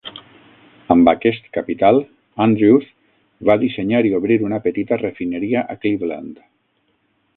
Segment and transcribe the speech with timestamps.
[0.93, 1.99] Amb aquest capital,
[2.45, 2.87] Andrews
[3.51, 6.43] va dissenyar i obrir una petita refineria a Cleveland.